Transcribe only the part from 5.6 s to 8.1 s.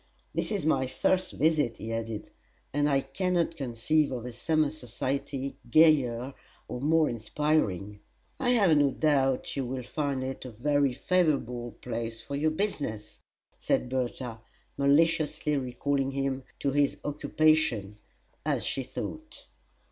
gayer or more inspiring."